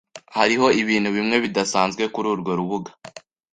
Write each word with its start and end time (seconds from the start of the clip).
Hariho 0.37 0.67
ibintu 0.81 1.09
bimwe 1.17 1.35
bidasanzwe 1.43 2.03
kururwo 2.13 2.51
rubuga. 2.59 2.91